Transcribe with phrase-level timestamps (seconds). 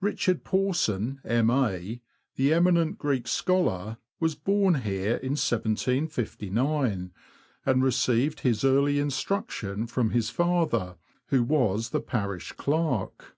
[0.00, 2.00] Richard Porson, M.A.,
[2.36, 7.12] the emi nent Greek scholar, was born here in 1759,
[7.66, 13.36] and received his early instruction from his father, who was the parish clerk.